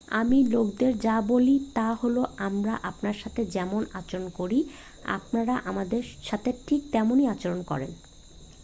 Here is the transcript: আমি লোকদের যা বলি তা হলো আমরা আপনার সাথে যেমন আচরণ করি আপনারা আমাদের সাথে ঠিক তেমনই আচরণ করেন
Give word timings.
আমি 0.19 0.37
লোকদের 0.53 0.91
যা 0.99 1.15
বলি 1.31 1.55
তা 1.75 1.87
হলো 2.01 2.21
আমরা 2.47 2.73
আপনার 2.89 3.15
সাথে 3.15 3.41
যেমন 3.55 3.81
আচরণ 3.93 4.27
করি 4.39 4.59
আপনারা 5.11 5.53
আমাদের 5.69 6.03
সাথে 6.23 6.49
ঠিক 6.67 6.81
তেমনই 6.93 7.25
আচরণ 7.33 7.59
করেন 7.63 7.91